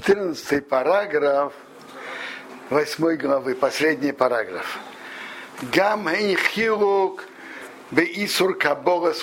[0.00, 1.52] 14 параграф
[2.70, 4.78] 8 главы, последний параграф.
[5.74, 7.24] Гам хирук
[7.90, 9.22] беисур кабора с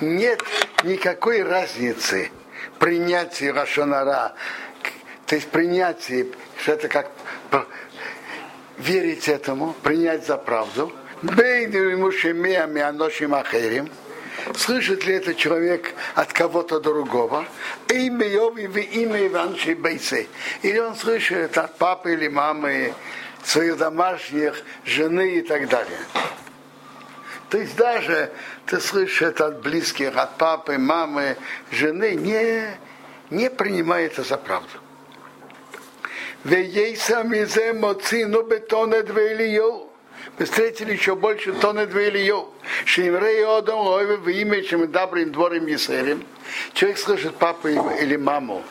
[0.00, 0.40] Нет
[0.84, 2.30] никакой разницы
[2.78, 4.34] принятия Рашонара,
[5.26, 6.28] то есть принятие,
[6.60, 7.10] что это как
[8.78, 10.92] верить этому, принять за правду.
[14.54, 17.46] Слышит ли этот человек от кого-то другого?
[17.88, 20.28] Имя Йови в имя Иванши Бейсе.
[20.62, 22.94] Или он слышит от папы или мамы,
[23.42, 25.98] своих домашних, жены и так далее.
[27.50, 28.30] То есть даже
[28.66, 31.36] ты слышишь от близких, от папы, мамы,
[31.70, 32.76] жены, не,
[33.30, 34.78] не принимай это за правду.
[36.44, 39.85] Вейса мизе моцину бетонет вейлио.
[40.38, 42.48] Мы встретили еще больше тонет вейлио.
[42.84, 46.24] Шимрей одам лойве в имя, чем добрым дворим Есерим.
[46.74, 48.62] Человек слышит папу или маму,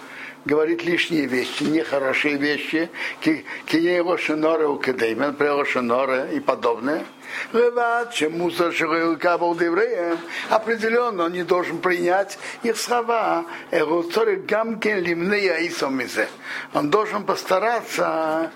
[0.45, 2.90] говорит лишние вещи, нехорошие вещи,
[3.21, 7.04] киней Рошенора у Кедеймен, Рошенора и подобное.
[7.52, 13.46] Леват, чем мусор Шагавал евреям, определенно он не должен принять их слова.
[13.71, 16.30] Гамкен лимнея исомизе.
[16.74, 18.52] Он должен постараться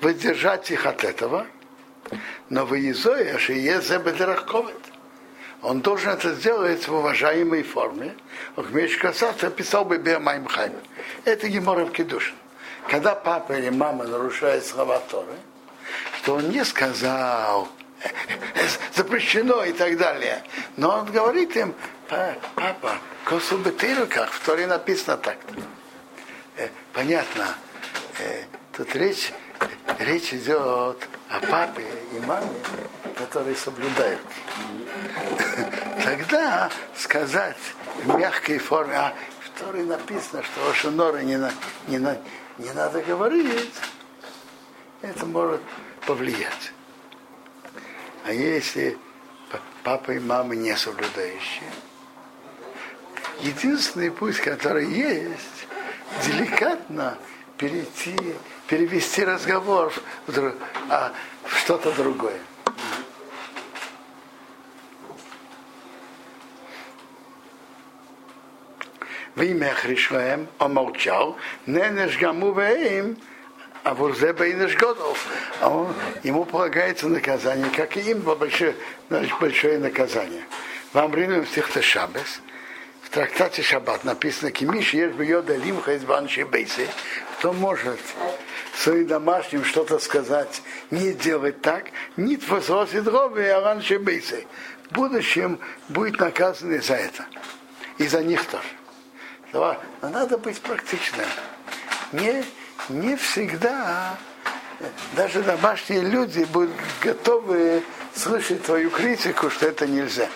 [0.00, 1.46] выдержать их от этого.
[2.50, 3.90] Но в Иезоя, что есть
[5.62, 8.14] он должен это сделать в уважаемой форме.
[8.70, 10.72] Меч касаться писал бы Бермайм Хайм.
[11.24, 12.34] Это Гемора в Кедушин.
[12.88, 15.34] Когда папа или мама нарушают слова Торы,
[16.18, 17.68] что он не сказал
[18.94, 20.42] запрещено и так далее.
[20.76, 21.74] Но он говорит им,
[22.08, 25.38] папа, косу бетыру, как в Торе написано так.
[26.56, 27.54] Э, понятно,
[28.18, 28.44] э,
[28.76, 29.32] тут речь,
[29.98, 30.96] речь идет
[31.28, 32.48] о папе и маме,
[33.16, 34.20] которые соблюдают.
[36.04, 37.56] Тогда сказать
[38.02, 41.52] в мягкой форме, а в Торе написано, что Ошинора не, на,
[41.86, 42.18] не, на,
[42.58, 43.74] не надо говорить,
[45.02, 45.60] это может
[46.06, 46.72] повлиять.
[48.24, 48.98] А если
[49.84, 51.70] папа и мама не соблюдающие,
[53.40, 55.66] единственный путь, который есть,
[56.24, 57.16] деликатно
[57.60, 58.16] перейти,
[58.66, 59.92] перевести разговор
[60.26, 60.54] в,
[60.88, 61.12] а,
[61.44, 62.38] в что-то другое.
[69.74, 73.16] Хришлаем он молчал, не нежгаму им,
[73.84, 75.26] а Вурзебейнеш Годов,
[75.60, 78.74] а он, ему полагается наказание, как и им большое,
[79.08, 80.44] большое наказание.
[80.92, 82.42] Вам ринуем стихта Шабес,
[83.02, 86.86] в трактате Шаббат написано, Кимиш ешь бы йода лимха из банши бейси,
[87.40, 87.98] кто может
[88.76, 91.86] своим домашним что-то сказать, не делать так,
[92.18, 94.46] не твосос дроби, а раньше бейси.
[94.90, 95.58] В будущем
[95.88, 97.24] будет наказан за это.
[97.96, 98.68] И за них тоже.
[99.54, 101.24] Но надо быть практичным.
[102.12, 102.44] Не
[102.90, 104.18] не всегда
[105.16, 107.82] даже домашние люди будут готовы
[108.14, 110.28] слышать твою критику, что это нельзя.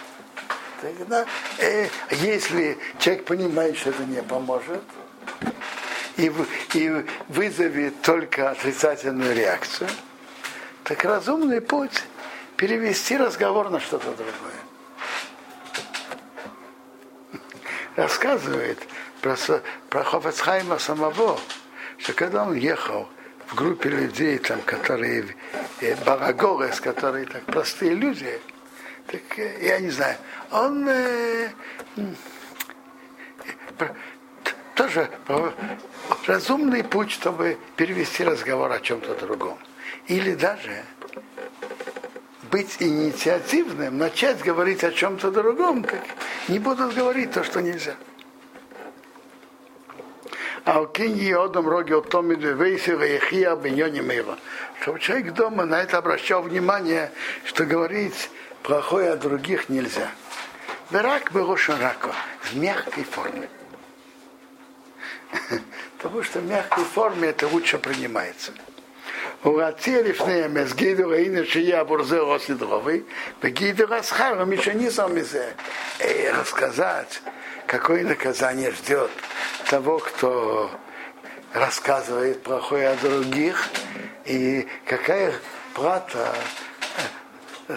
[0.81, 1.27] Тогда,
[1.59, 4.83] э, если человек понимает, что это не поможет,
[6.17, 6.33] и,
[6.75, 9.89] и вызовет только отрицательную реакцию,
[10.85, 12.05] так разумный путь
[12.57, 14.55] перевести разговор на что-то другое.
[17.97, 18.79] Рассказывает
[19.21, 19.37] про,
[19.89, 21.39] про Хофецхайма самого,
[21.99, 23.09] что когда он ехал
[23.47, 25.37] в группе людей, там, которые
[25.81, 28.41] э, барагорес, которые так простые люди,
[29.07, 30.17] так э, я не знаю,
[30.51, 31.51] он э,
[34.75, 35.11] тоже
[36.27, 39.59] разумный путь, чтобы перевести разговор о чем-то другом.
[40.07, 40.85] Или даже
[42.51, 46.03] быть инициативным, начать говорить о чем-то другом, как
[46.49, 47.95] не будут говорить то, что нельзя.
[50.65, 54.03] Алкиньи одам роги отомиду вейсива ехия беньони.
[54.81, 57.11] Чтобы человек дома на это обращал внимание,
[57.45, 58.31] что говорить
[58.63, 60.09] плохое о других нельзя.
[60.91, 63.49] Верак был рака в мягкой форме.
[65.99, 68.53] Потому что в мягкой форме это лучше принимается.
[69.43, 73.05] У Ацелифнея Мезгидура и Нашия Бурзео Сидровый,
[73.43, 75.55] Бегидура Схару Мишанисом Мизе.
[76.01, 77.21] И э, рассказать,
[77.67, 79.11] какое наказание ждет
[79.69, 80.71] того, кто
[81.53, 83.69] рассказывает плохое о других,
[84.25, 85.35] и какая
[85.75, 86.35] плата
[87.69, 87.77] э, э,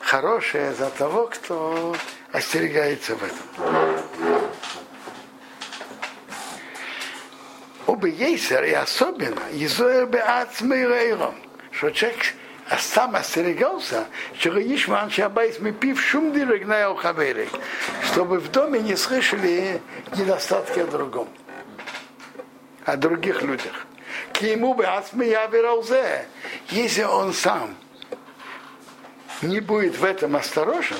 [0.00, 1.94] хорошая за того, кто
[2.32, 3.75] остерегается в этом.
[7.96, 11.34] Оба ейсер и особенно Изоэр Беацмейрейром,
[11.70, 12.34] что человек
[12.68, 14.04] а сам остерегался,
[14.38, 17.48] что Ишман Шабайс мы пив шум дирегная ухаберей,
[18.02, 19.80] чтобы в доме не слышали
[20.14, 21.26] недостатки о другом.
[22.84, 23.86] о других людях.
[24.34, 24.84] К ему бы
[25.46, 26.26] вераузе.
[26.68, 27.74] Если он сам
[29.40, 30.98] не будет в этом осторожен,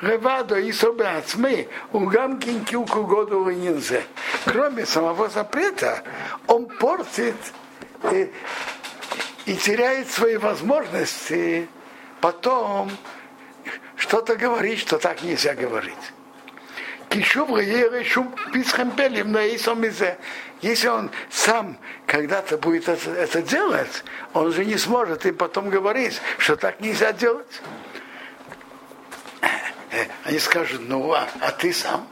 [0.00, 4.02] Ревадо и собрацмы, угам кинкилку году вынинзе.
[4.46, 6.02] Кроме самого запрета,
[6.46, 7.36] он портит
[8.10, 8.32] и,
[9.44, 11.68] и теряет свои возможности
[12.20, 12.90] потом
[13.96, 15.94] что-то говорить, что так нельзя говорить.
[20.62, 21.76] Если он сам
[22.06, 27.12] когда-то будет это, это делать, он же не сможет им потом говорить, что так нельзя
[27.12, 27.60] делать.
[30.24, 32.06] Они скажут, ну а, а ты сам?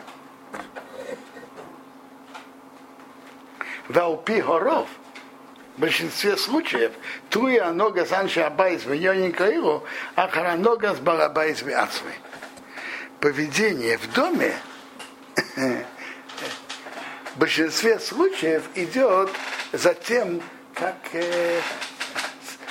[3.88, 4.88] Валпи горов,
[5.76, 6.92] в большинстве случаев,
[7.30, 9.84] туя нога санши абайс в его,
[10.14, 11.68] а харанога с балабайс в
[13.20, 14.54] Поведение в доме
[15.56, 19.30] в большинстве случаев идет
[19.72, 20.42] за тем,
[20.74, 21.60] как э,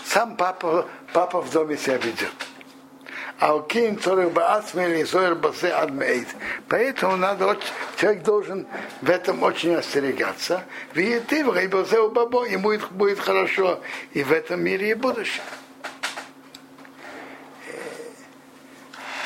[0.06, 2.47] сам папа, папа в доме себя ведет.
[3.40, 6.28] Алкин Торых Баасмели Зоер Басе Адмейт.
[6.68, 7.58] Поэтому надо,
[8.00, 8.68] человек должен
[9.02, 10.64] в этом очень остерегаться.
[10.94, 13.80] Видит и в Бабо, ему будет, хорошо
[14.14, 15.44] и в этом мире, и в будущем.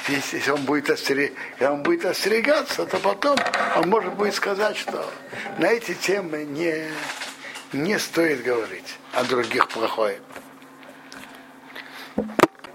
[0.07, 1.33] Если он будет, остерег...
[1.61, 3.37] он будет остерегаться, то потом
[3.77, 5.09] он может будет сказать, что
[5.57, 6.89] на эти темы не,
[7.71, 10.19] не стоит говорить, а других плохое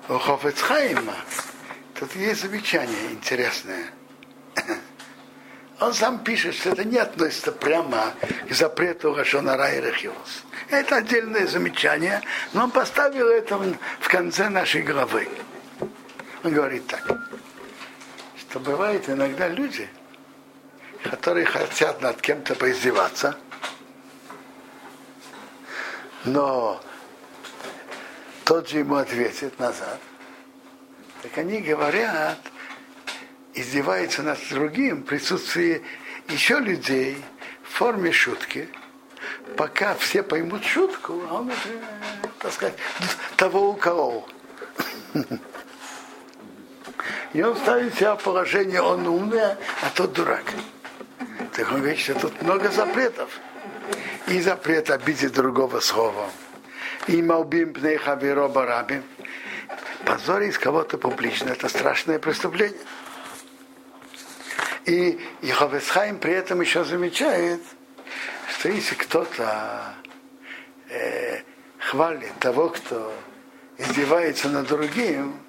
[0.08, 1.17] Хофецхайма
[1.99, 3.91] тут есть замечание интересное.
[5.81, 8.14] Он сам пишет, что это не относится прямо
[8.49, 10.44] к запрету Рашонара и Рахиос.
[10.70, 12.23] Это отдельное замечание,
[12.55, 13.58] но он поставил это
[14.00, 15.29] в конце нашей главы.
[16.43, 17.05] Он говорит так,
[18.38, 19.88] что бывает иногда люди,
[21.02, 23.37] которые хотят над кем-то поиздеваться,
[26.25, 26.81] но
[28.47, 29.99] тот же ему ответит назад.
[31.21, 32.39] Так они говорят,
[33.55, 35.83] издеваются над другим в присутствии
[36.29, 37.21] еще людей
[37.65, 38.69] в форме шутки,
[39.57, 41.81] пока все поймут шутку, а он уже,
[42.39, 42.77] так сказать,
[43.37, 44.29] того у кого.
[47.33, 50.45] И он ставит себя в положение, он умный, а тот дурак.
[51.53, 53.29] Так он говорит, что тут много запретов.
[54.29, 56.31] И запрет обидеть другого словом
[57.06, 59.03] и Малбим Пнейхавиро Барабим.
[60.05, 62.79] Позорить кого-то публично– это страшное преступление.
[64.85, 67.61] И Иховесхайм при этом еще замечает,
[68.49, 69.94] что если кто-то
[70.88, 71.41] э,
[71.79, 73.12] хвалит того, кто
[73.79, 75.41] издевается над другим,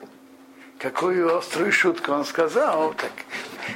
[0.80, 3.12] какую острую шутку он сказал, так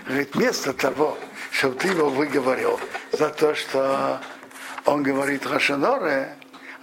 [0.07, 1.17] говорит, вместо того,
[1.51, 2.79] чтобы ты его выговорил
[3.11, 4.19] за то, что
[4.85, 6.35] он говорит Рашаноре,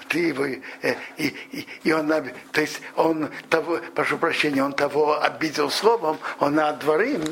[0.08, 5.20] ты его, э, и, и, и он, то есть он того, прошу прощения, он того
[5.20, 7.22] обидел словом, он на дворим,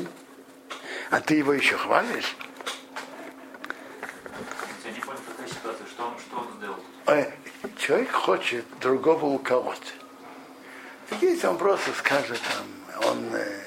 [1.09, 2.35] а ты его еще хвалишь.
[4.85, 6.77] Я не понял, какая ситуация, что он, что он сделал?
[7.07, 7.31] Э,
[7.77, 9.93] человек хочет другого уколоть.
[11.21, 13.61] Если он просто скажет, там, он э,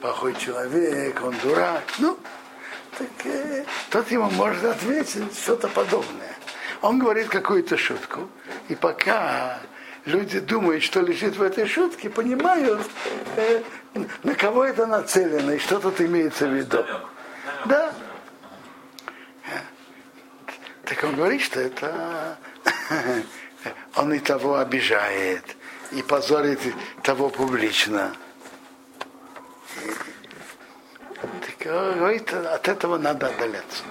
[0.00, 2.18] плохой человек, он дурак, ну,
[2.98, 6.39] так э, тот ему может ответить что-то подобное.
[6.82, 8.28] Он говорит какую-то шутку,
[8.68, 9.58] и пока
[10.06, 12.80] люди думают, что лежит в этой шутке, понимают,
[13.36, 13.62] э,
[14.22, 16.84] на кого это нацелено и что тут имеется в виду.
[17.66, 17.92] Да.
[20.84, 22.38] Так он говорит, что это
[23.96, 25.44] он и того обижает,
[25.92, 26.60] и позорит
[27.02, 28.14] того публично.
[31.20, 33.84] Так говорит, от этого надо отдаляться.